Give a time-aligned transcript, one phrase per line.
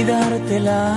[0.00, 0.96] Cuidarte la.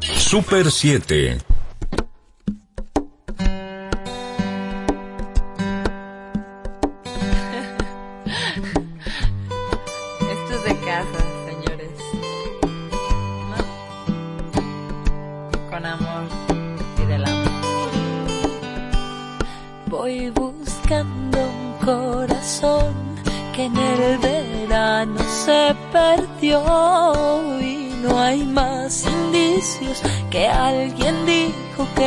[0.00, 1.47] Super 7.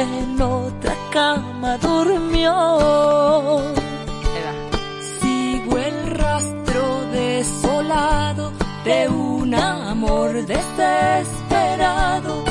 [0.02, 3.62] Que en otra cama durmió.
[5.20, 8.52] Sigo el rastro desolado
[8.84, 12.44] de un amor desesperado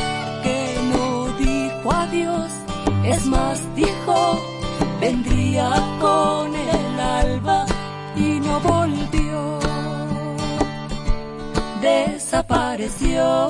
[0.45, 2.51] que no dijo adiós,
[3.05, 4.39] es más dijo
[5.01, 7.67] vendría con el alba
[8.17, 9.59] y no volvió.
[11.81, 13.49] Desapareció.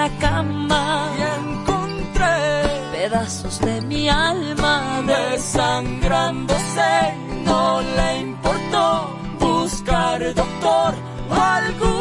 [0.00, 0.82] La cama.
[1.18, 2.36] Y encontré
[2.92, 6.92] pedazos de mi alma desangrándose.
[7.44, 8.84] No le importó
[9.38, 10.94] buscar doctor
[11.30, 11.99] o alguna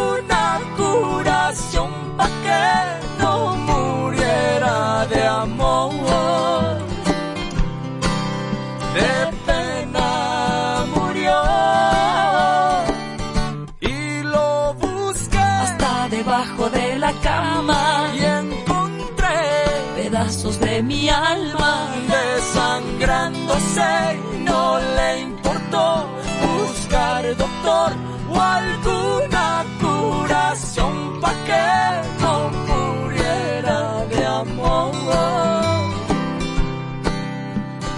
[27.36, 27.92] doctor
[28.30, 34.94] o alguna curación para que no muriera de amor.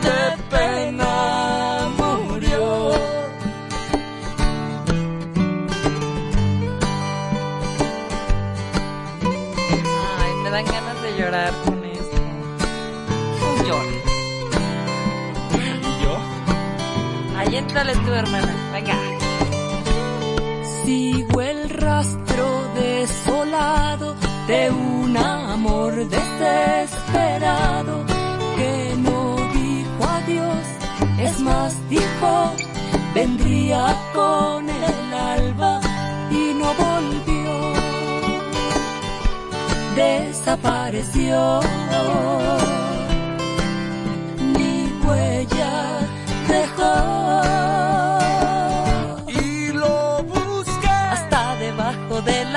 [0.06, 2.92] De pena murió.
[10.20, 12.18] Ay, me dan ganas de llorar con esto.
[13.68, 14.04] Llore.
[15.90, 16.18] ¿Y yo?
[17.38, 18.61] Ahí entrale tu hermana.
[24.48, 28.06] De un amor desesperado
[28.58, 30.66] que no dijo adiós,
[31.20, 32.52] es más dijo
[33.14, 35.82] vendría con el alba
[36.30, 37.74] y no volvió.
[39.96, 41.60] Desapareció.
[44.58, 45.91] Mi huella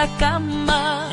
[0.04, 1.03] la cama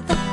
[0.00, 0.31] buscar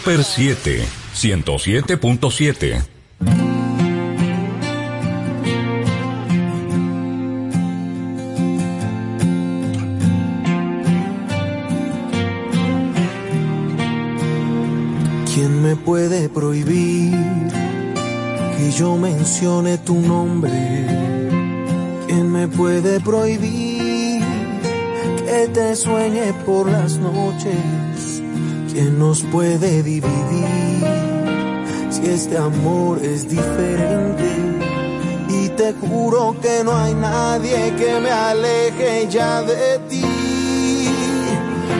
[0.00, 2.99] Super 7, 107.7.
[32.30, 34.24] este amor es diferente?
[35.28, 40.04] Y te juro que no hay nadie que me aleje ya de ti.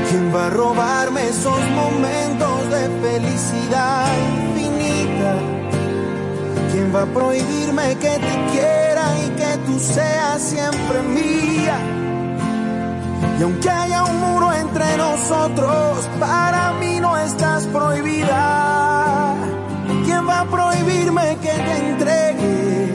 [0.08, 4.08] ¿Quién va a robarme esos momentos de felicidad
[4.38, 5.34] infinita?
[6.72, 11.78] ¿Quién va a prohibirme que te quiera y que tú seas siempre mía?
[13.38, 18.80] Y aunque haya un muro entre nosotros, para mí no estás prohibida.
[20.20, 22.88] ¿Quién va a prohibirme que te entregue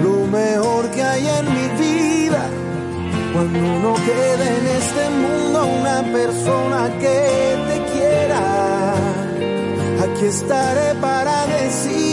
[0.00, 2.48] lo mejor que hay en mi vida?
[3.32, 8.94] Cuando no quede en este mundo una persona que te quiera,
[10.04, 12.07] aquí estaré para decirte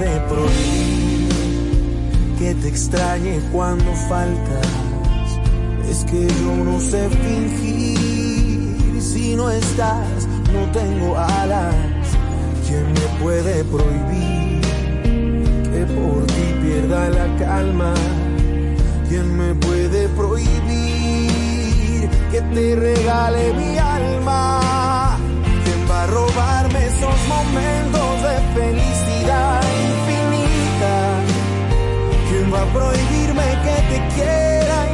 [0.00, 1.28] puede prohibir?
[2.38, 4.66] que te extrañe cuando faltas.
[5.90, 11.74] Es que yo no sé fingir si no estás, no tengo alas.
[12.66, 14.62] ¿Quién me puede prohibir
[15.70, 17.92] que por ti pierda la calma?
[19.08, 25.18] ¿Quién me puede prohibir que te regale mi alma?
[25.64, 29.09] ¿Quién va a robarme esos momentos de felicidad
[32.50, 34.89] va a prohibirme que te quiera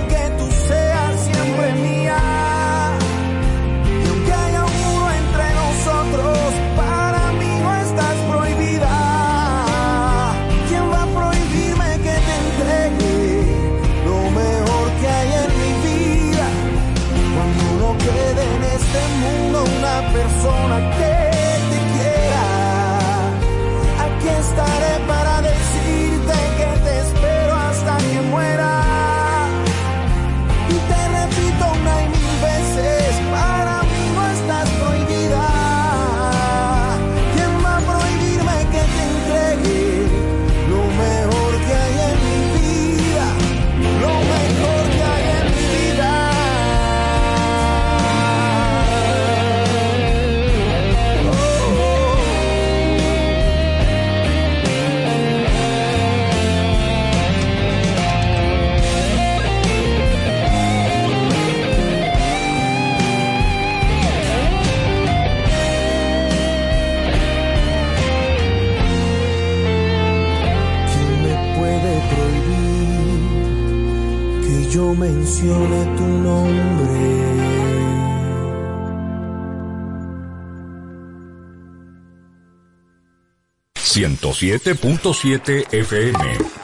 [84.37, 86.56] 107.7 FM.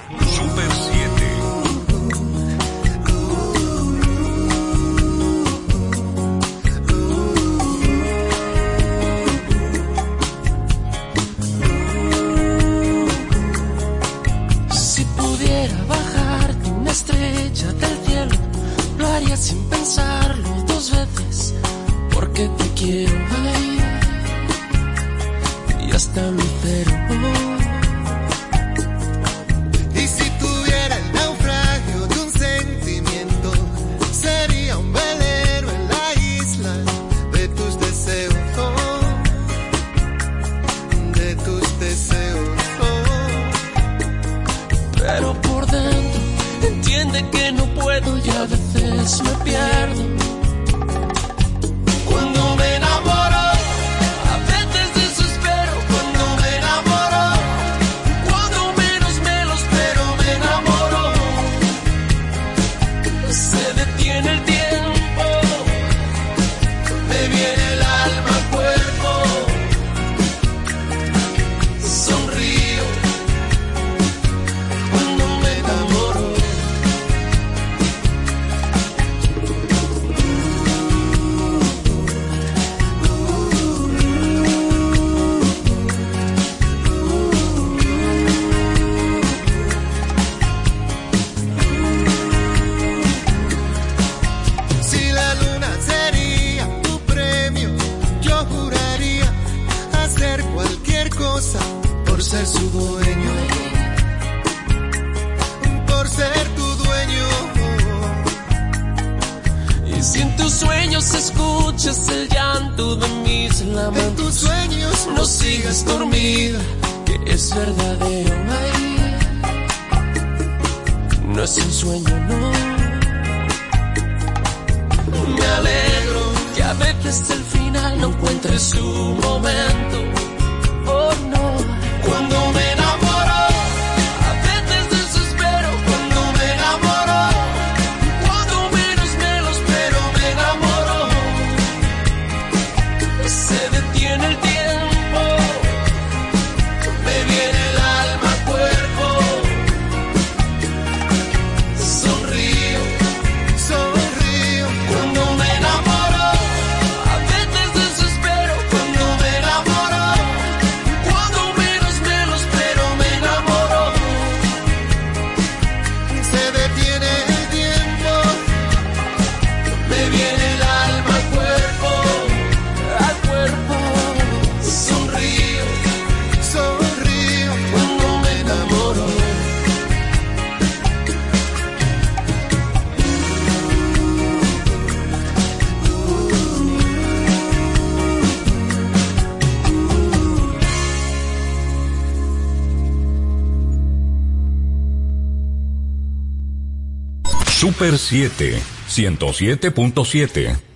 [198.13, 200.72] 107, 107.7.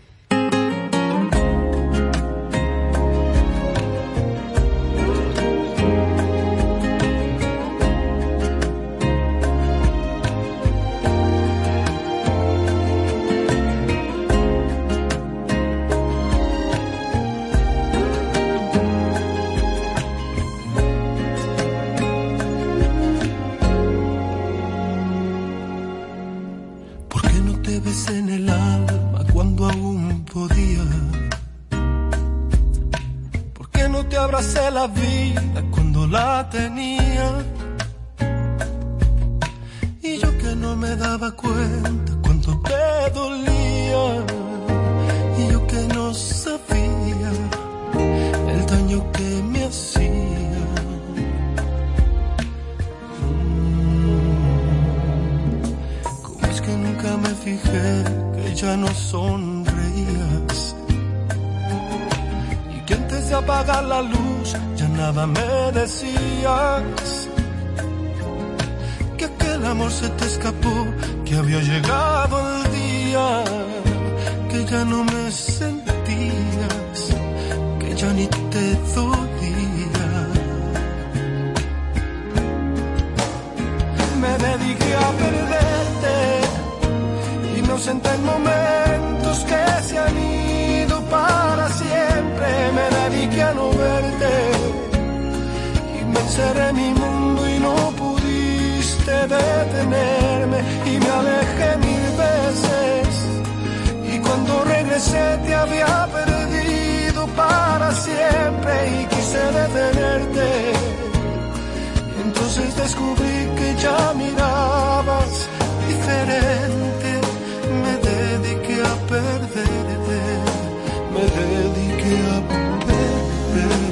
[121.77, 123.86] nadie que a volverme.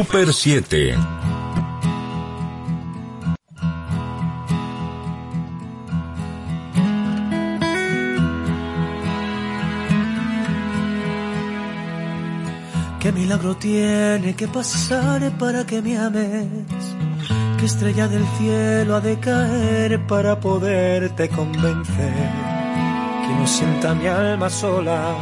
[0.00, 0.96] Super 7.
[12.98, 16.46] ¿Qué milagro tiene que pasar para que me ames?
[17.58, 22.30] ¿Qué estrella del cielo ha de caer para poderte convencer?
[23.26, 25.14] Que no sienta mi alma sola,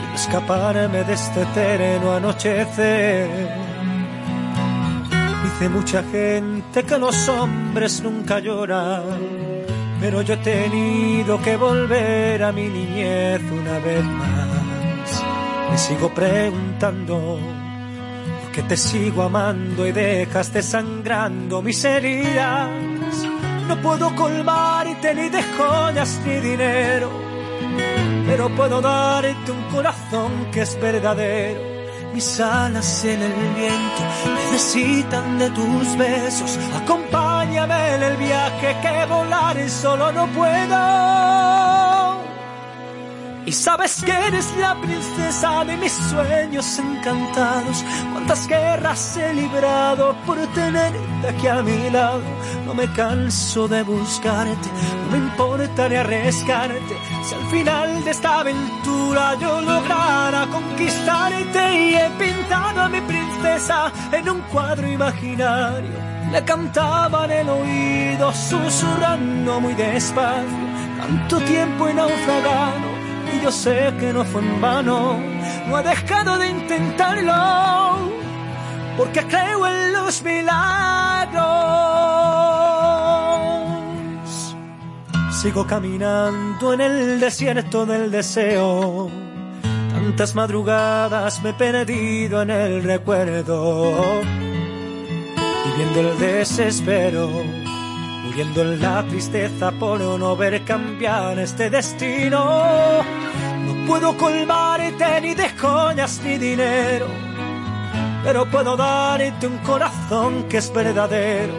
[0.00, 3.69] quiero escaparme de este terreno anochecer.
[5.60, 9.02] Dice mucha gente que los hombres nunca lloran,
[10.00, 15.22] pero yo he tenido que volver a mi niñez una vez más.
[15.70, 17.38] Me sigo preguntando
[18.40, 22.70] por qué te sigo amando y dejas desangrando mis heridas.
[23.68, 27.10] No puedo colmarte ni de joyas ni dinero,
[28.26, 31.69] pero puedo darte un corazón que es verdadero.
[32.12, 34.02] Mis alas en el viento
[34.34, 36.58] necesitan de tus besos.
[36.82, 42.20] Acompáñame en el viaje que volar solo no puedo.
[43.46, 47.84] Y sabes que eres la princesa de mis sueños encantados.
[48.12, 52.22] Cuántas guerras he librado por tenerte aquí a mi lado.
[52.66, 54.68] No me canso de buscarte,
[55.04, 55.49] no me importa
[55.88, 56.96] ni arriesgarte.
[57.24, 63.92] Si al final de esta aventura yo lograra conquistarte y he pintado a mi princesa
[64.12, 66.10] en un cuadro imaginario.
[66.30, 70.70] Le cantaba en el oído, susurrando muy despacio.
[70.98, 72.88] Tanto tiempo he naufragado
[73.34, 75.18] y yo sé que no fue en vano,
[75.66, 78.12] no he dejado de intentarlo,
[78.96, 82.49] porque creo en los milagros.
[85.40, 89.10] Sigo caminando en el desierto del deseo,
[89.90, 94.02] tantas madrugadas me he perdido en el recuerdo,
[95.64, 97.30] viviendo el desespero
[98.30, 103.02] muriendo en la tristeza por no ver cambiar este destino.
[103.64, 107.06] No puedo colmarte ni de joyas ni dinero,
[108.22, 111.54] pero puedo darte un corazón que es verdadero.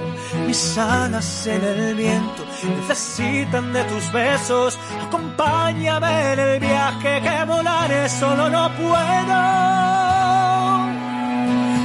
[0.47, 2.43] Mis alas en el viento
[2.78, 4.78] necesitan de tus besos.
[5.08, 9.71] Acompáñame en el viaje que volaré solo no puedo.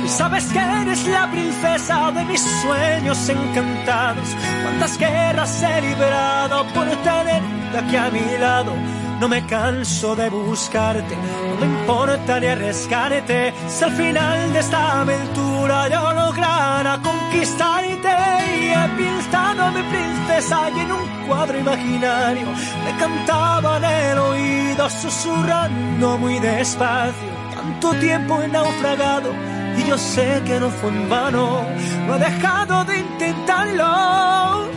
[0.04, 4.28] Y sabes que eres la princesa de mis sueños encantados.
[4.62, 8.72] Cuántas guerras he librado por tenerte aquí a mi lado.
[9.20, 13.54] No me canso de buscarte, no me importa ni arriesgarte.
[13.68, 18.14] Si al final de esta aventura yo lograra conquistarte
[18.60, 22.46] y he pintado a mi princesa y en un cuadro imaginario
[22.84, 27.30] me cantaba en el oído susurrando muy despacio.
[27.54, 29.32] Tanto tiempo he naufragado
[29.78, 31.64] y yo sé que no fue en vano,
[32.06, 34.68] no he dejado de intentarlo,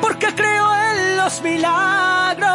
[0.00, 0.81] porque creo en
[1.24, 2.48] los milagros.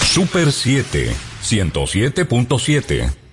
[0.00, 3.27] Super 7, 107.7.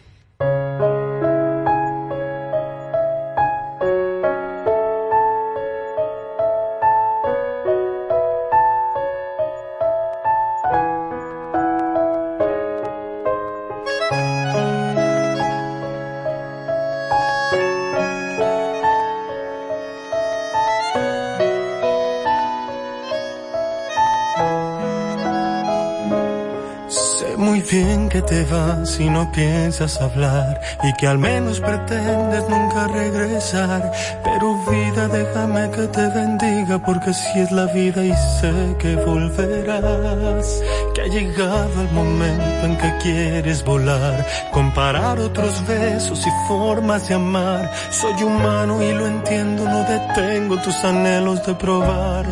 [28.85, 33.91] y no piensas hablar y que al menos pretendes nunca regresar.
[34.23, 40.61] Pero vida, déjame que te bendiga porque si es la vida y sé que volverás.
[40.93, 47.15] Que ha llegado el momento en que quieres volar, comparar otros besos y formas de
[47.15, 47.71] amar.
[47.89, 52.25] Soy humano y lo entiendo, no detengo tus anhelos de probar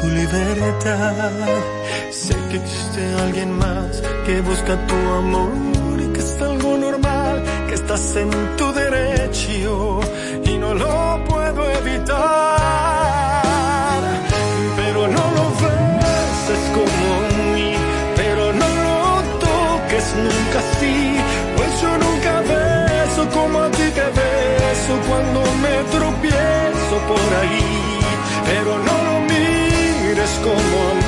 [0.00, 1.30] tu libertad.
[2.10, 5.83] Sé que existe alguien más que busca tu amor
[7.74, 10.00] estás en tu derecho
[10.44, 12.14] y no lo puedo evitar.
[14.76, 17.06] Pero no lo beses como
[17.54, 17.72] mí,
[18.16, 19.00] pero no lo
[19.46, 20.96] toques nunca así,
[21.56, 27.66] pues yo nunca beso como a ti te beso cuando me tropiezo por ahí,
[28.50, 31.03] pero no lo mires como a mí,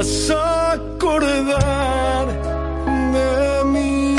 [0.00, 2.26] a acordar
[3.12, 4.16] de mí.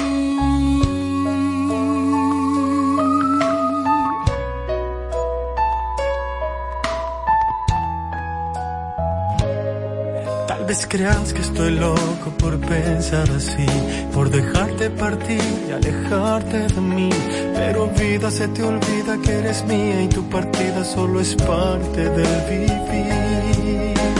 [10.48, 13.65] Tal vez creas que estoy loco por pensar así,
[14.13, 17.10] por dejarte partir y alejarte de mí.
[17.56, 22.41] Pero vida se te olvida que eres mía y tu partida solo es parte del
[22.52, 24.11] vivir.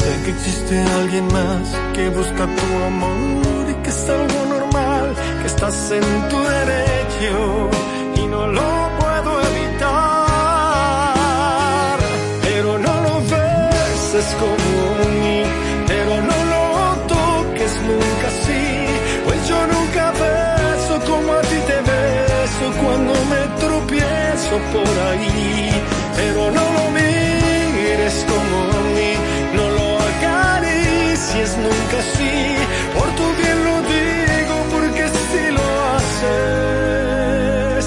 [0.00, 5.46] Sé que existe alguien más que busca tu amor y que es algo normal, que
[5.46, 7.70] estás en tu derecho
[8.16, 9.98] y no lo puedo evitar.
[12.46, 14.80] Pero no lo ves, es como
[15.20, 15.42] mí,
[15.86, 16.64] pero no lo
[17.14, 18.66] toques nunca así,
[19.26, 25.84] pues yo nunca beso como a ti te beso cuando me tropiezo por ahí,
[26.16, 26.59] pero no
[31.56, 32.56] nunca así,
[32.94, 37.84] por tu bien lo digo porque si lo haces,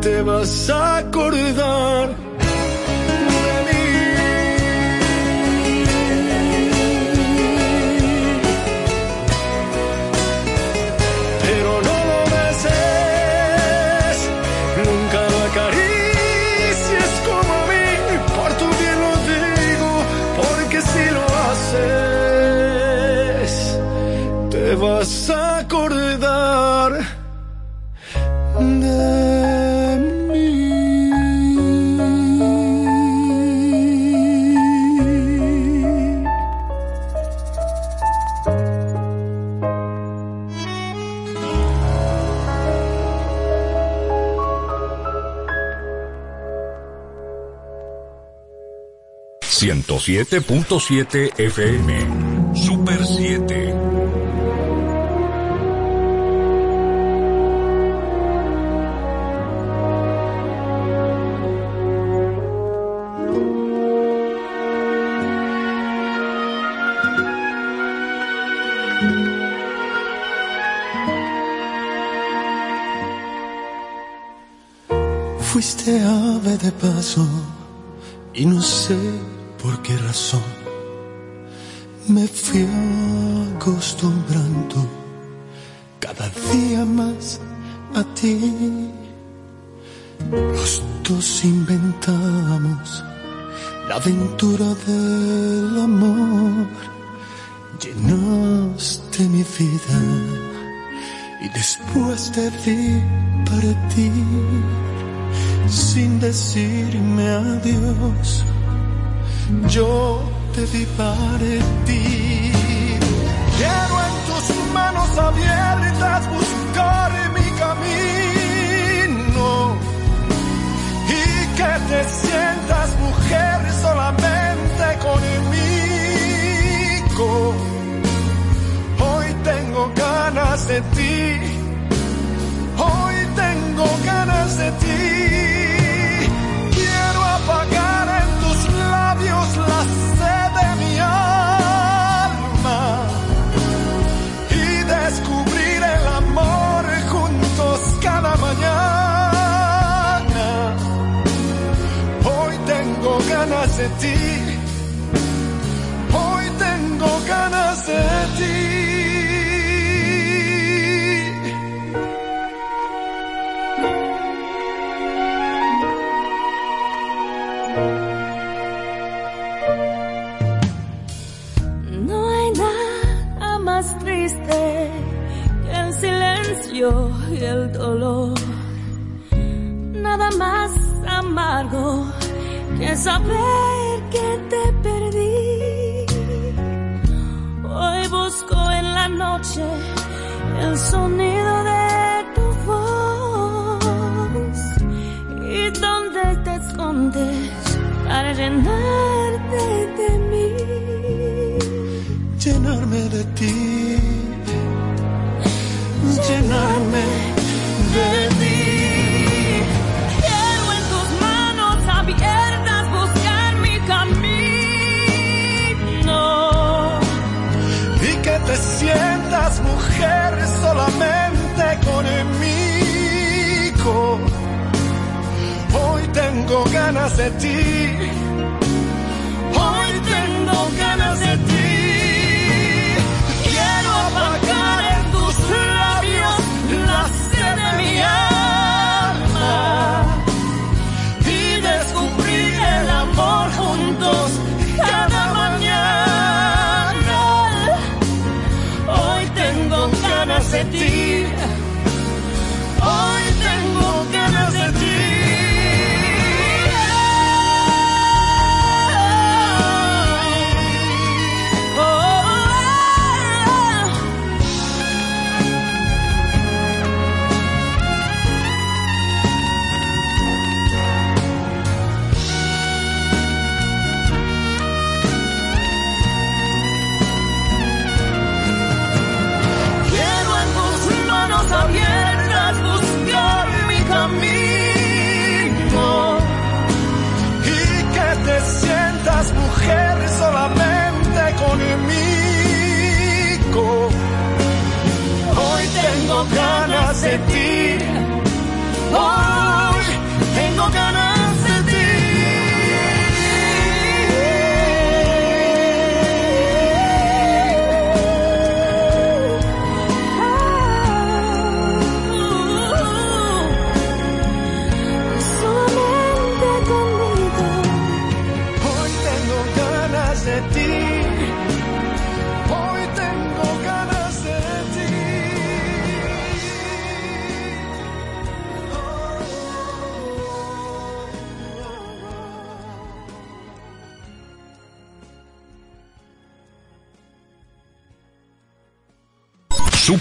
[0.00, 2.29] te vas a acordar.
[25.10, 26.92] Vas a acordar
[28.58, 31.10] de mí.
[49.42, 52.29] Ciento siete punto siete FM.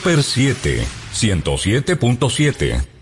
[0.10, 2.99] Super 7, 107.7.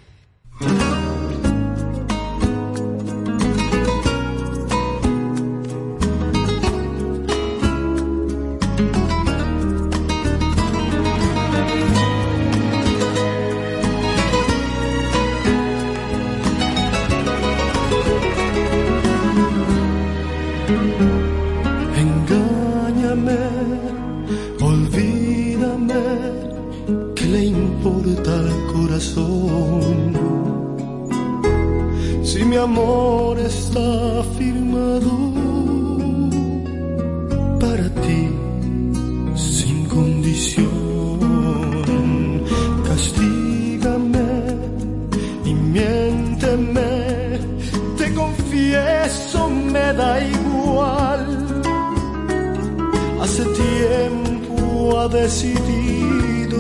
[55.28, 56.60] decidido.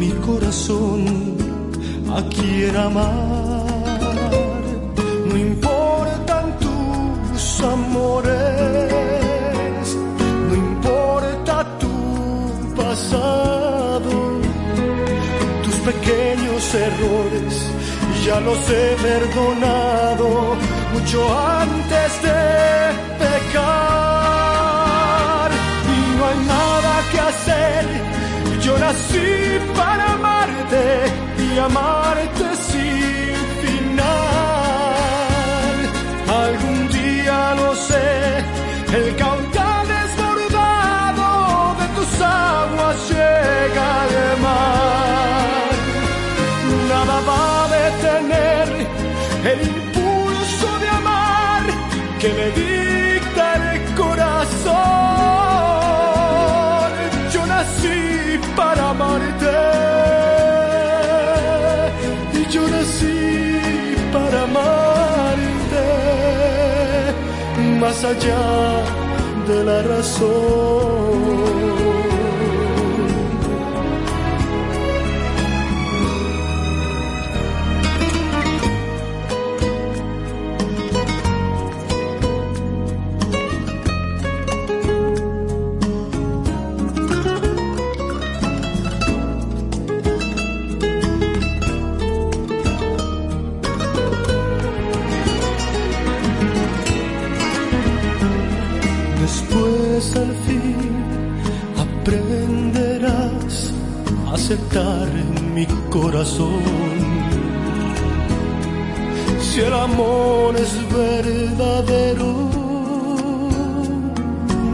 [0.00, 1.00] Mi corazón
[2.16, 3.66] a quién amar.
[5.28, 8.88] No importan tus amores,
[10.48, 11.94] no importa tu
[12.80, 14.12] pasado,
[15.64, 17.54] tus pequeños errores
[18.24, 20.26] ya los he perdonado.
[20.94, 21.57] Mucho antes
[29.76, 29.97] Para
[68.10, 68.84] allá
[69.46, 70.97] de la razón.
[104.38, 105.08] Aceptar
[105.54, 106.62] mi corazón.
[109.40, 110.72] Si el amor es
[111.02, 112.30] verdadero,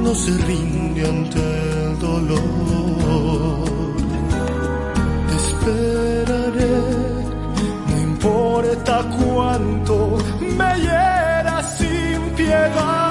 [0.04, 1.40] no se rinde ante
[1.84, 3.64] el dolor.
[5.28, 6.76] Te esperaré,
[7.88, 10.18] no importa cuánto
[10.58, 13.03] me hieras sin piedad.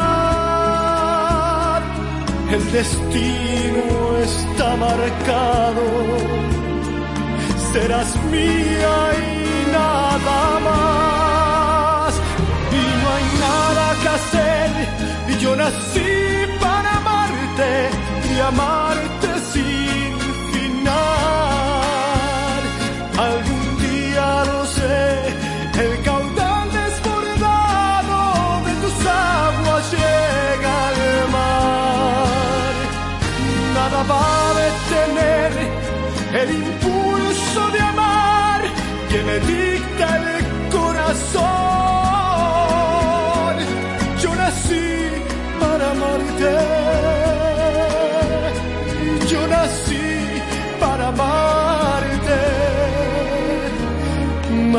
[2.53, 5.85] El destino está marcado,
[7.71, 12.13] serás mía y nada más.
[12.71, 14.69] Y no hay nada que hacer,
[15.29, 16.13] y yo nací
[16.61, 17.89] para amarte
[18.35, 19.32] y amarte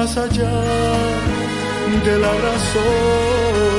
[0.05, 0.51] más allá
[2.05, 3.74] de la razón.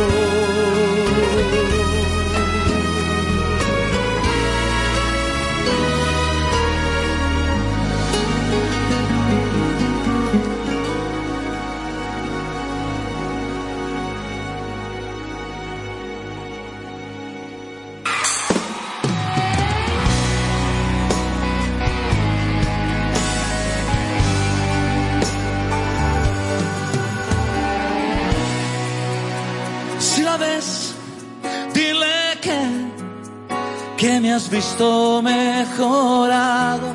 [34.26, 36.88] me has visto mejorado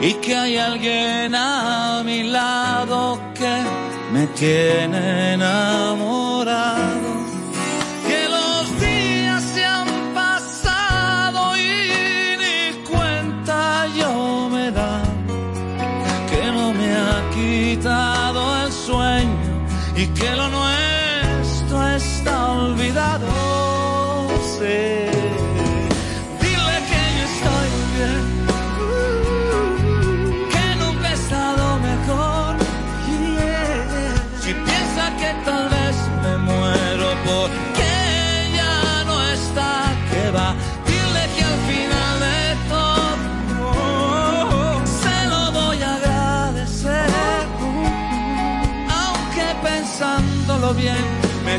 [0.00, 3.54] y que hay alguien a mi lado que
[4.12, 6.93] me tiene enamorado.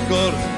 [0.08, 0.55] record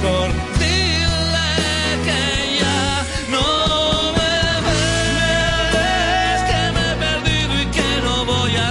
[0.00, 1.50] Dile
[2.06, 2.24] que
[2.60, 2.82] ya
[3.30, 3.46] no
[4.12, 4.36] me
[5.74, 8.68] ves, que me he perdido y que no voy a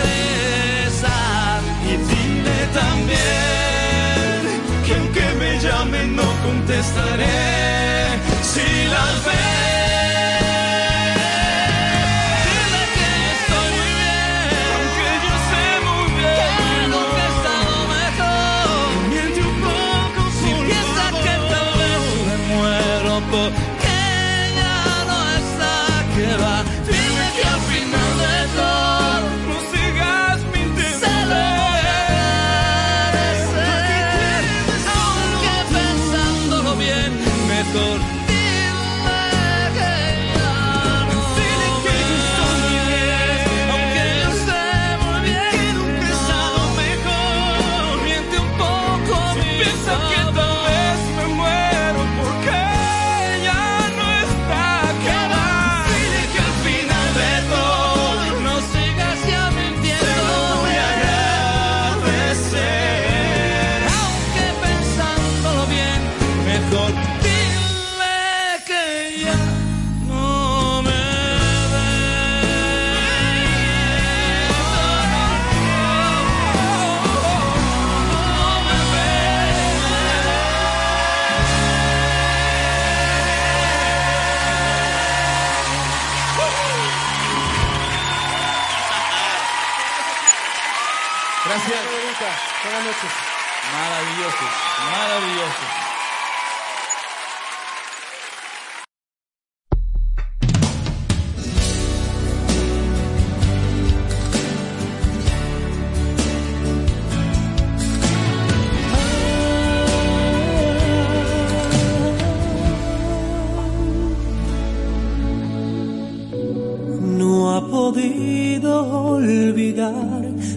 [0.00, 1.60] regresar.
[1.84, 4.38] Y dile también
[4.86, 7.55] que aunque me llamen no contestaré.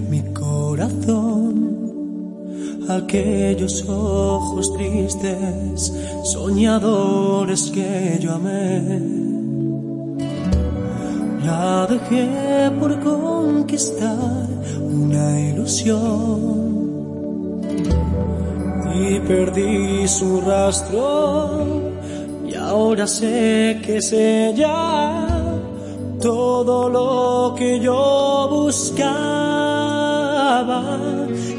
[0.10, 1.78] mi corazón.
[2.90, 9.00] Aquellos ojos tristes, soñadores que yo amé.
[11.46, 14.48] La dejé por conquistar
[14.92, 16.60] una ilusión
[19.02, 21.92] y perdí su rastro
[22.48, 25.29] y ahora sé que es ella
[26.22, 29.20] todo lo que yo buscaba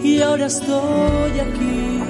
[0.03, 2.01] y ahora estoy aquí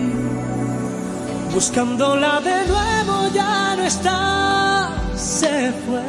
[1.54, 6.02] buscándola de nuevo ya no está se fue.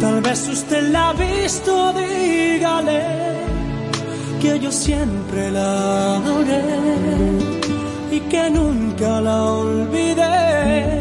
[0.00, 3.02] Tal vez usted la ha visto dígale
[4.40, 6.62] que yo siempre la adoré
[8.10, 10.91] y que nunca la olvidé.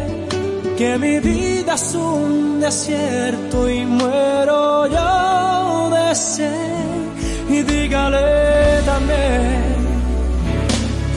[0.81, 7.05] Que mi vida es un desierto y muero yo de sed.
[7.47, 9.75] Y dígale también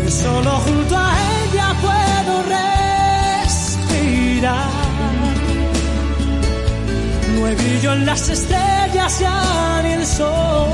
[0.03, 2.33] que solo junto a ella puedo
[3.41, 4.69] respirar.
[7.35, 10.69] No hay brillo en las estrellas ya ni el sol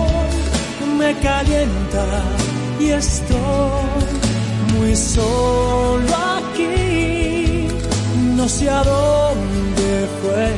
[0.98, 2.04] me calienta
[2.80, 3.84] y estoy
[4.74, 6.39] muy solo.
[8.40, 10.50] No sé a dónde fue.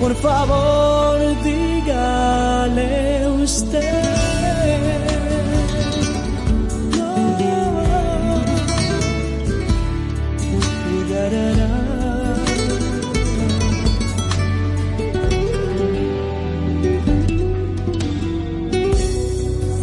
[0.00, 4.04] Por favor, dígale usted.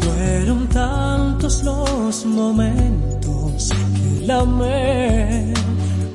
[0.02, 5.51] Fueron tantos los momentos que la amé,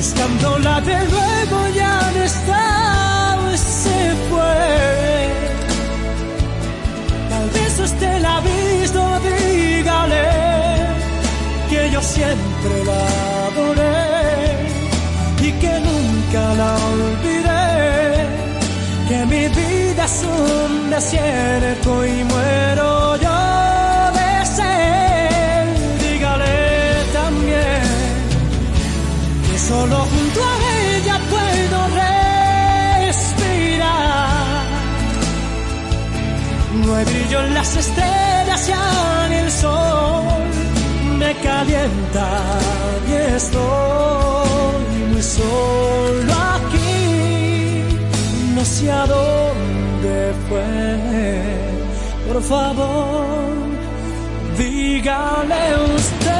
[0.00, 3.98] buscándola de nuevo ya no está se
[4.28, 4.56] fue.
[7.32, 10.28] Tal vez usted la ha visto dígale
[11.70, 13.02] que yo siempre la
[13.48, 14.00] adoré
[15.46, 17.68] y que nunca la olvidé.
[19.08, 22.99] Que mi vida es un desierto y muero
[37.00, 40.44] Hay brillo en las estrellas ya ni el sol
[41.18, 42.28] me calienta
[43.08, 47.84] y estoy muy solo aquí
[48.54, 51.42] no sé a dónde fue.
[52.28, 53.24] Por favor,
[54.58, 56.39] dígale usted.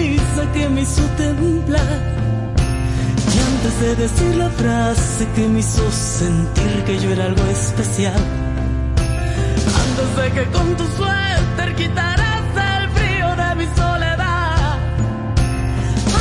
[0.53, 1.99] que me hizo temblar.
[3.33, 8.21] Y antes de decir la frase que me hizo sentir que yo era algo especial.
[9.85, 12.45] Antes de que con tu suéter quitaras
[12.77, 14.77] el frío de mi soledad.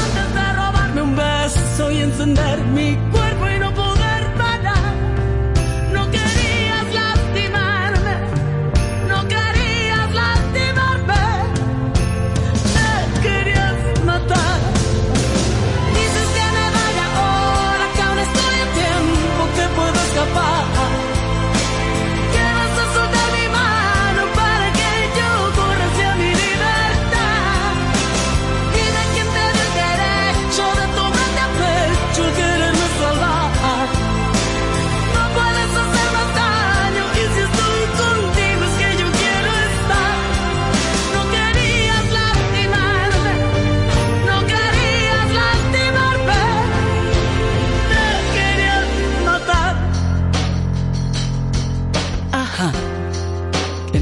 [0.04, 3.09] Antes de robarme un beso y encender mi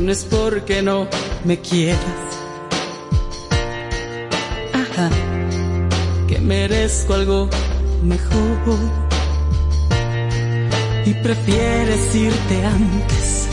[0.09, 1.07] no es porque no
[1.45, 2.01] me quieras.
[4.73, 5.11] Ajá,
[6.27, 7.51] que merezco algo
[8.03, 8.79] mejor.
[11.05, 13.49] Y prefieres irte antes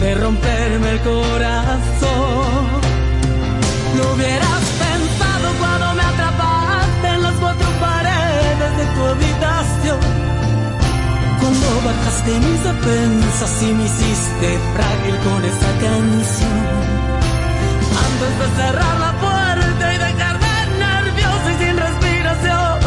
[0.00, 2.66] de romperme el corazón.
[3.96, 10.39] Lo hubieras pensado cuando me atrapaste en las cuatro paredes de tu habitación.
[11.60, 16.60] Cuando bajaste mis defensas y me hiciste frágil con esa canción.
[18.06, 20.48] Antes de cerrar la puerta y dejarme
[20.78, 22.80] nervioso y sin respiración.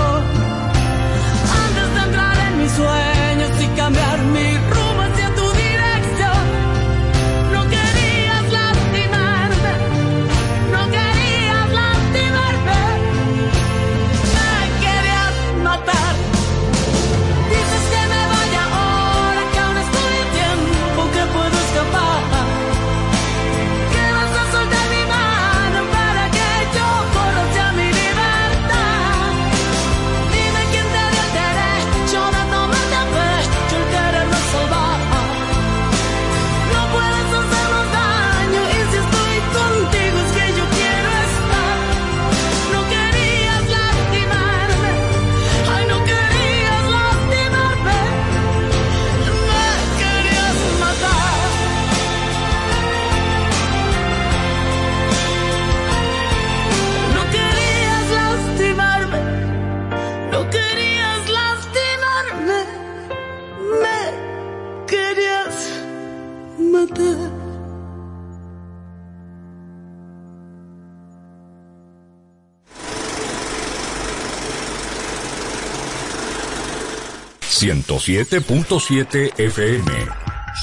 [1.66, 4.23] Antes de entrar en mis sueños y cambiar
[77.64, 79.92] .7 FM.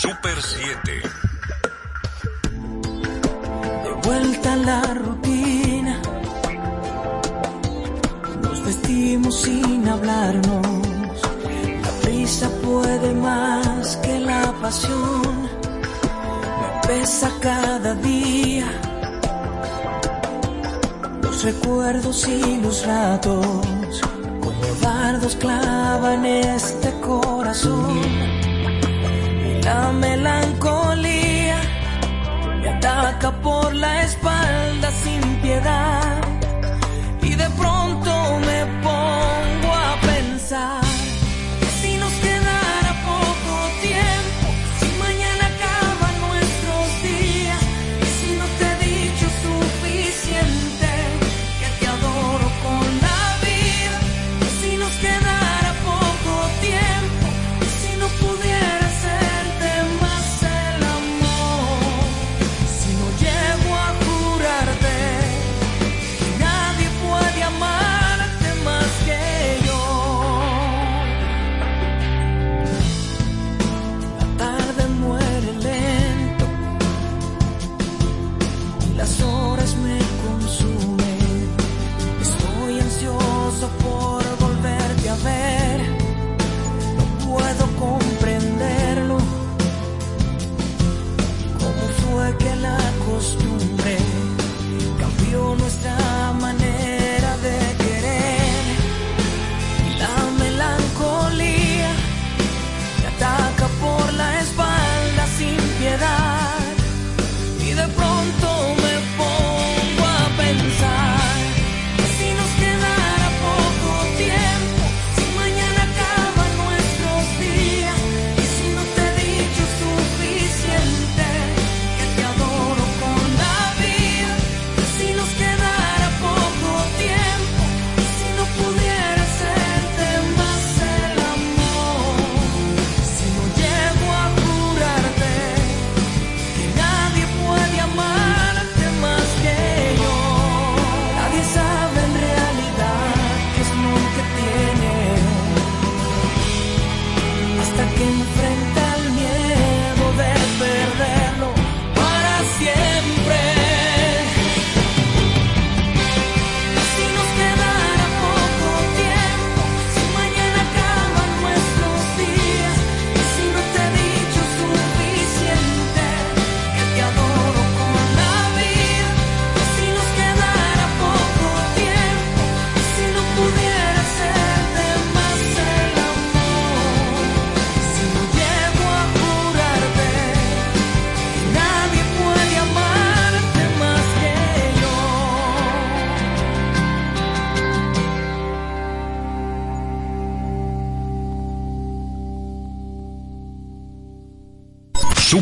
[0.02, 1.00] Super 7.
[3.84, 6.02] De vuelta a la rutina.
[8.42, 11.22] Nos vestimos sin hablarnos.
[11.82, 15.48] La prisa puede más que la pasión.
[16.60, 18.66] Me pesa cada día.
[21.22, 24.09] Los recuerdos y los ratos.
[24.80, 28.00] Dardos clavan este corazón.
[29.48, 31.58] Y la melancolía
[32.60, 36.29] me ataca por la espalda sin piedad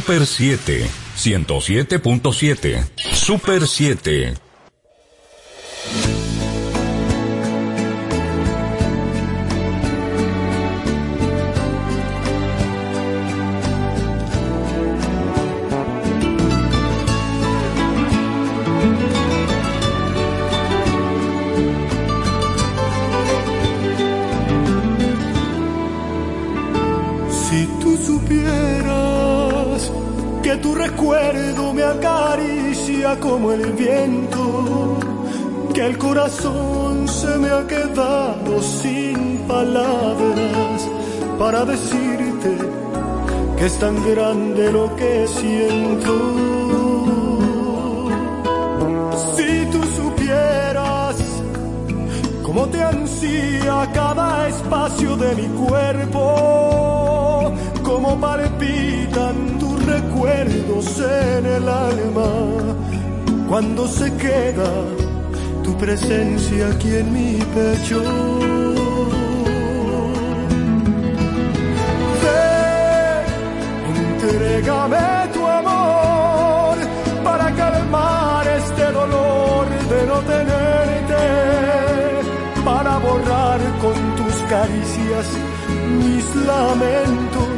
[0.09, 2.83] Super 7, 107.7.
[3.13, 4.48] Super 7.
[43.79, 46.15] Tan grande lo que siento.
[49.37, 51.17] Si tú supieras
[52.43, 57.53] cómo te ansía cada espacio de mi cuerpo,
[57.85, 62.31] cómo palpitan tus recuerdos en el alma
[63.49, 64.71] cuando se queda
[65.63, 68.58] tu presencia aquí en mi pecho.
[74.91, 76.77] Entrégame tu amor
[77.25, 81.25] para calmar este dolor de no tenerte,
[82.65, 85.27] para borrar con tus caricias
[86.01, 87.49] mis lamentos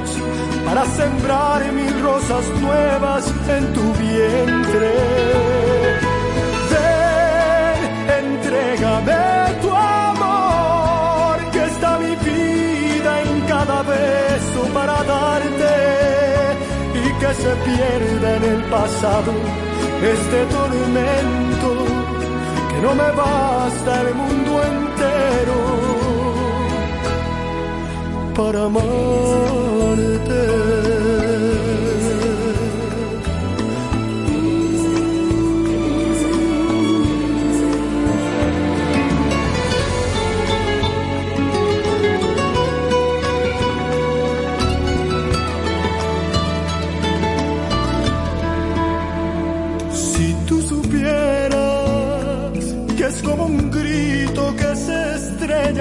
[0.70, 4.92] para sembrar mil rosas nuevas en tu vientre.
[6.70, 7.80] Ven,
[8.20, 9.22] entrégame
[9.62, 14.29] tu amor, que está mi vida en cada y
[17.20, 19.32] que se pierda en el pasado
[20.14, 21.70] este tormento,
[22.70, 25.58] que no me basta el mundo entero
[28.34, 30.00] para amarte.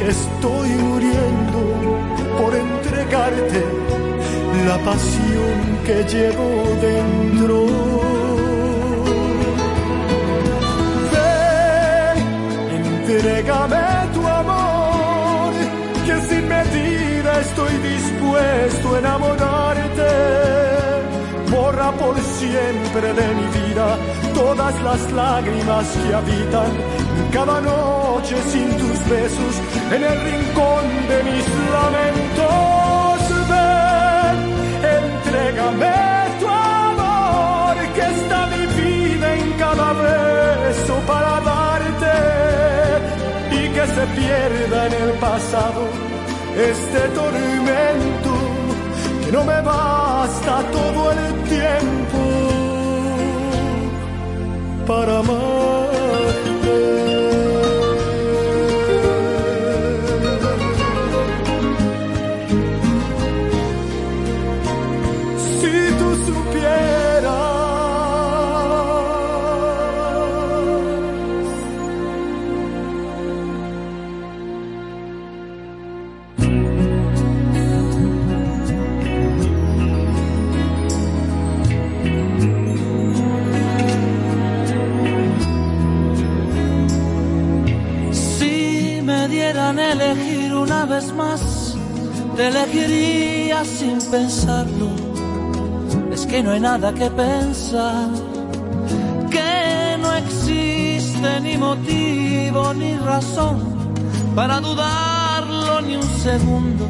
[0.00, 1.60] que estoy muriendo
[2.38, 3.62] por entregarte
[4.66, 6.48] la pasión que llevo
[6.88, 7.66] dentro.
[11.12, 12.18] Ven,
[12.80, 15.52] entrégame tu amor,
[16.06, 20.12] que sin medida estoy dispuesto a enamorarte.
[21.50, 23.98] Borra por siempre de mi vida
[24.34, 26.70] todas las lágrimas que habitan
[27.32, 29.54] cada noche sin tus besos
[29.94, 31.44] en el rincón de mis
[31.76, 33.20] lamentos.
[34.98, 35.96] Entrégame
[36.40, 42.16] tu amor, que está mi vida en cada beso para darte
[43.58, 45.82] y que se pierda en el pasado
[46.56, 48.32] este tormento
[49.24, 52.20] que no me basta todo el tiempo
[54.86, 57.09] para amarte.
[92.40, 94.88] Te elegiría sin pensarlo.
[96.10, 98.08] Es que no hay nada que pensar,
[99.30, 103.56] que no existe ni motivo ni razón
[104.34, 106.88] para dudarlo ni un segundo,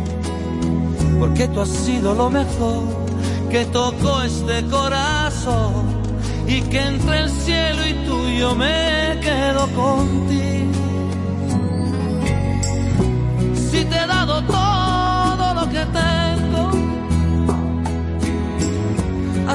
[1.19, 2.85] porque tú has sido lo mejor
[3.51, 5.83] que tocó este corazón
[6.47, 10.51] y que entre el cielo y tuyo me quedo contigo.
[13.91, 14.70] te he dado todo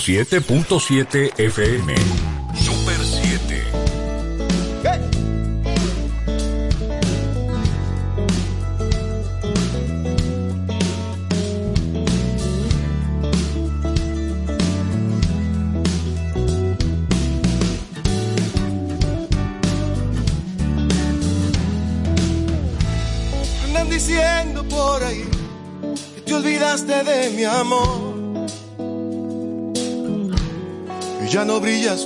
[0.00, 2.39] 107.7 FM.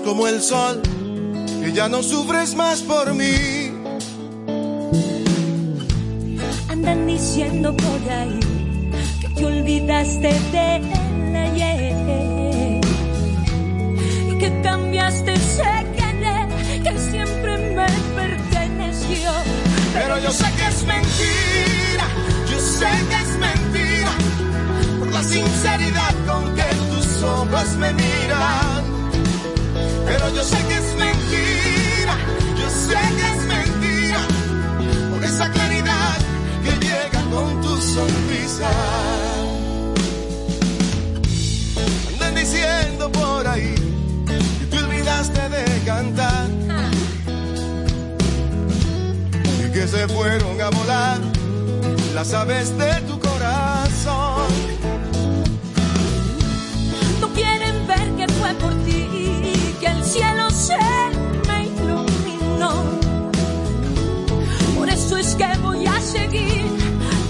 [0.04, 0.82] Como el sol,
[1.62, 3.72] que ya no sufres más por mí.
[6.68, 8.38] Andan diciendo por ahí
[9.20, 12.80] que te olvidaste de él ayer
[14.30, 16.48] y que cambiaste ese querer
[16.82, 19.30] que siempre me perteneció.
[19.94, 22.06] Pero yo sé que es mentira,
[22.50, 24.10] yo sé que es mentira,
[24.98, 28.83] por la sinceridad con que tus ojos me miran.
[30.34, 32.16] Yo sé que es mentira,
[32.58, 34.20] yo sé que es mentira,
[35.10, 36.16] por esa claridad
[36.64, 38.70] que llega con tu sonrisa.
[42.12, 43.74] Andan diciendo por ahí
[44.58, 46.48] que te olvidaste de cantar.
[49.64, 51.18] y que se fueron a volar
[52.14, 53.13] las aves de tu
[65.24, 66.66] es que voy a seguir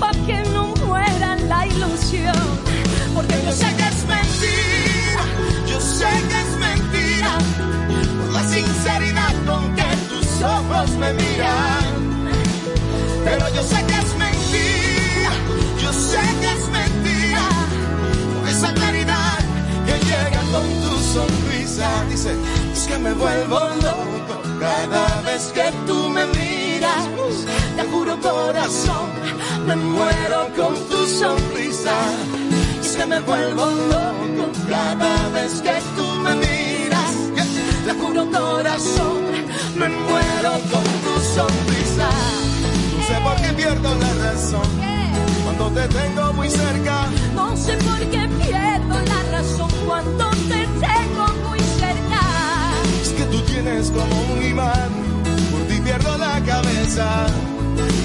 [0.00, 2.44] para que no muera la ilusión.
[3.14, 5.24] Porque yo sé que es mentira,
[5.70, 7.32] yo sé que es mentira,
[8.18, 11.84] por la sinceridad con que tus ojos me miran.
[13.24, 15.32] Pero yo sé que es mentira,
[15.82, 17.46] yo sé que es mentira,
[18.34, 19.38] por esa claridad
[19.86, 21.88] que llega con tu sonrisa.
[22.10, 22.34] Dice,
[22.72, 26.63] es que me vuelvo loco cada vez que tú me miras.
[27.76, 29.08] Te juro corazón,
[29.66, 31.96] me muero con tu sonrisa.
[32.80, 37.14] Es que me vuelvo loco cada vez que tú me miras.
[37.86, 39.22] Te juro corazón,
[39.76, 42.08] me muero con tu sonrisa.
[42.96, 44.68] No sé por qué pierdo la razón
[45.44, 47.06] cuando te tengo muy cerca.
[47.34, 52.20] No sé por qué pierdo la razón cuando te tengo muy cerca.
[53.02, 54.90] Es que tú tienes como un imán,
[55.84, 57.26] pierdo la cabeza.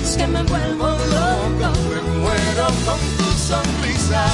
[0.04, 4.26] Es que me vuelvo loco, me muero con tu sonrisa.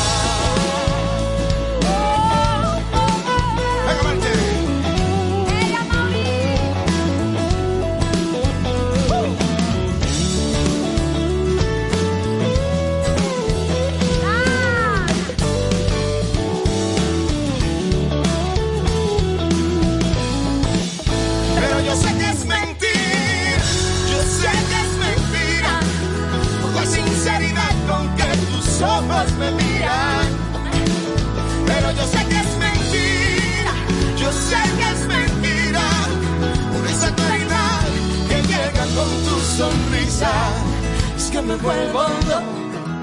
[41.36, 42.44] Que me vuelvo loco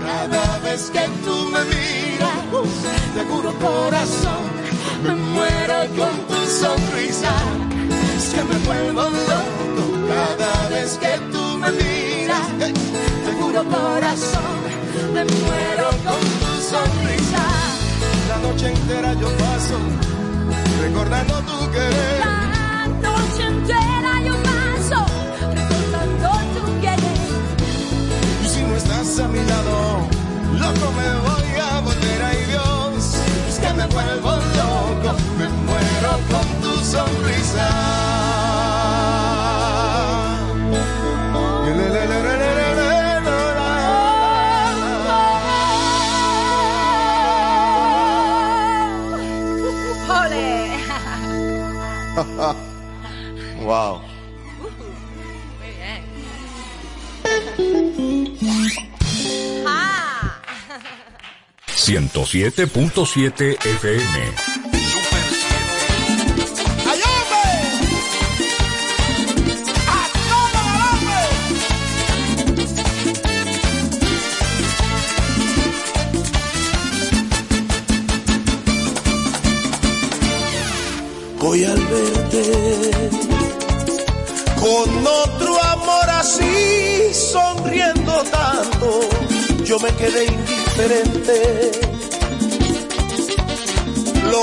[0.06, 2.38] cada vez que tú me miras.
[3.14, 4.44] Te juro corazón,
[5.04, 7.34] me muero con tu sonrisa.
[8.16, 12.48] Es que me vuelvo loco cada vez que tú me miras.
[13.24, 14.56] Te juro corazón
[15.12, 17.44] me muero con tu sonrisa.
[18.30, 19.76] La noche entera yo paso
[20.80, 22.18] recordando tu querer.
[22.24, 24.51] La noche entera yo paso
[29.22, 30.06] a mi lado,
[30.58, 33.14] loco me voy a volver, ay Dios.
[33.48, 38.02] Es que me vuelvo loco, me muero con tu sonrisa.
[53.62, 54.11] wow.
[61.92, 64.34] 107.7 FM.
[81.40, 82.90] Voy al verte
[84.58, 89.00] con otro amor así, sonriendo tanto,
[89.66, 90.88] yo me quedé Lo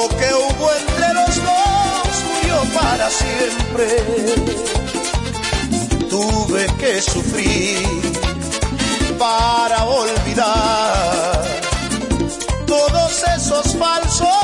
[0.08, 3.86] que hubo entre los dos murió para siempre.
[6.10, 7.86] Tuve que sufrir
[9.18, 11.44] para olvidar
[12.66, 14.39] todos esos falsos